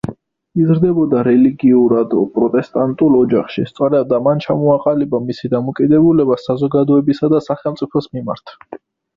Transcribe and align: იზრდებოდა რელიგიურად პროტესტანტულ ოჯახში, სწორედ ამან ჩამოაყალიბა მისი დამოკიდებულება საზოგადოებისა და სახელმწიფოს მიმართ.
იზრდებოდა 0.61 1.19
რელიგიურად 1.25 2.15
პროტესტანტულ 2.37 3.17
ოჯახში, 3.19 3.65
სწორედ 3.73 4.15
ამან 4.19 4.41
ჩამოაყალიბა 4.47 5.23
მისი 5.29 5.53
დამოკიდებულება 5.55 6.39
საზოგადოებისა 6.49 7.31
და 7.37 7.47
სახელმწიფოს 7.51 8.11
მიმართ. 8.21 8.57